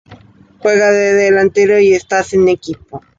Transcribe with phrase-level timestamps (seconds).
[0.57, 3.03] Juega de delantero y está sin equipo.